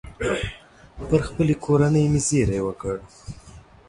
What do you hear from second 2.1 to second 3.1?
مې زېری وکړ.